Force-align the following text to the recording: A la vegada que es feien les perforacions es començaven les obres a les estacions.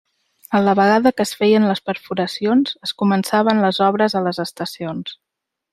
A 0.59 0.61
la 0.67 0.73
vegada 0.79 1.11
que 1.19 1.25
es 1.29 1.33
feien 1.41 1.67
les 1.73 1.83
perforacions 1.91 2.75
es 2.89 2.97
començaven 3.03 3.65
les 3.67 3.85
obres 3.91 4.17
a 4.21 4.27
les 4.29 4.45
estacions. 4.47 5.19